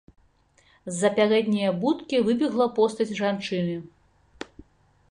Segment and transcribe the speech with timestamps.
[0.91, 3.79] З-за пярэдняе будкі выбегла постаць жанчыны.